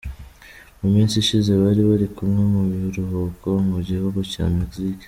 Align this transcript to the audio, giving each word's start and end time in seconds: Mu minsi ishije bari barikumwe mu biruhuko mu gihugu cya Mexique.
Mu 0.79 0.87
minsi 0.95 1.13
ishije 1.17 1.51
bari 1.61 1.81
barikumwe 1.89 2.41
mu 2.53 2.61
biruhuko 2.69 3.47
mu 3.69 3.77
gihugu 3.87 4.19
cya 4.31 4.45
Mexique. 4.55 4.99